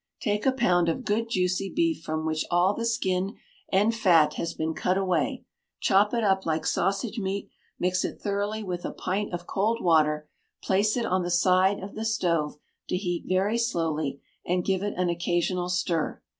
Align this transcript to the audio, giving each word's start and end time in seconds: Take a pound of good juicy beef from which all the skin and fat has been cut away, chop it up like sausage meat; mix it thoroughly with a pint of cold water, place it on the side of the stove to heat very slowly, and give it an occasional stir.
Take 0.19 0.47
a 0.47 0.51
pound 0.51 0.89
of 0.89 1.05
good 1.05 1.29
juicy 1.29 1.69
beef 1.71 2.01
from 2.01 2.25
which 2.25 2.43
all 2.49 2.73
the 2.73 2.87
skin 2.87 3.35
and 3.71 3.93
fat 3.93 4.33
has 4.33 4.55
been 4.55 4.73
cut 4.73 4.97
away, 4.97 5.45
chop 5.79 6.11
it 6.15 6.23
up 6.23 6.43
like 6.43 6.65
sausage 6.65 7.19
meat; 7.19 7.51
mix 7.77 8.03
it 8.03 8.19
thoroughly 8.19 8.63
with 8.63 8.83
a 8.83 8.89
pint 8.91 9.31
of 9.31 9.45
cold 9.45 9.79
water, 9.79 10.27
place 10.63 10.97
it 10.97 11.05
on 11.05 11.21
the 11.21 11.29
side 11.29 11.77
of 11.83 11.93
the 11.93 12.03
stove 12.03 12.55
to 12.89 12.97
heat 12.97 13.25
very 13.27 13.59
slowly, 13.59 14.19
and 14.43 14.65
give 14.65 14.81
it 14.81 14.95
an 14.97 15.09
occasional 15.11 15.69
stir. 15.69 16.19